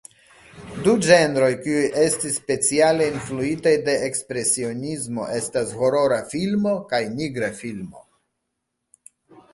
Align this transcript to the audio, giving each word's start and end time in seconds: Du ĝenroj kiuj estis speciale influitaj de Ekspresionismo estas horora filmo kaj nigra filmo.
Du 0.85 0.93
ĝenroj 1.07 1.49
kiuj 1.65 1.83
estis 2.03 2.39
speciale 2.41 3.09
influitaj 3.13 3.73
de 3.89 3.95
Ekspresionismo 4.07 5.29
estas 5.37 5.75
horora 5.83 6.19
filmo 6.35 6.75
kaj 6.95 7.03
nigra 7.21 7.51
filmo. 7.63 8.07